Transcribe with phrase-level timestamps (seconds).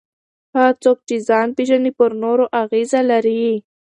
[0.55, 3.41] هغه څوک چې ځان پېژني پر نورو اغېزه لري.